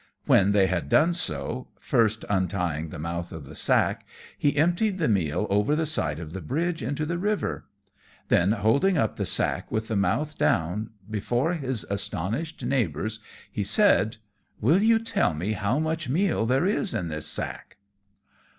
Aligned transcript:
When 0.25 0.51
they 0.51 0.65
had 0.65 0.89
done 0.89 1.13
so, 1.13 1.67
first 1.79 2.25
untying 2.27 2.89
the 2.89 2.97
mouth 2.97 3.31
of 3.31 3.45
the 3.45 3.53
sack, 3.53 4.03
he 4.35 4.57
emptied 4.57 4.97
the 4.97 5.07
meal 5.07 5.45
over 5.51 5.75
the 5.75 5.85
side 5.85 6.17
of 6.17 6.33
the 6.33 6.41
bridge 6.41 6.81
into 6.81 7.05
the 7.05 7.19
river. 7.19 7.65
Then, 8.27 8.51
holding 8.53 8.97
up 8.97 9.17
the 9.17 9.27
sack 9.27 9.71
with 9.71 9.89
the 9.89 9.95
mouth 9.95 10.39
down, 10.39 10.89
before 11.07 11.53
his 11.53 11.83
astonished 11.87 12.65
neighbours, 12.65 13.19
he 13.51 13.63
said, 13.63 14.17
"Will 14.59 14.81
you 14.81 14.97
tell 14.97 15.35
me 15.35 15.51
how 15.51 15.77
much 15.77 16.09
meal 16.09 16.47
there 16.47 16.65
is 16.65 16.95
in 16.95 17.09
this 17.09 17.27
sack?" 17.27 17.77